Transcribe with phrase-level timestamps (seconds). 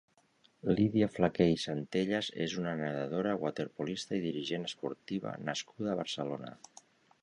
[0.77, 6.57] Lidia Flaqué i Centellas és una nedadora, waterpolista i dirigent esportiva nascuda a Barcelona.